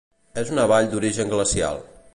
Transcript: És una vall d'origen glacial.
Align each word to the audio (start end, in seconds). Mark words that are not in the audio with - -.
És 0.43 0.49
una 0.55 0.65
vall 0.71 0.89
d'origen 0.95 1.35
glacial. 1.37 1.83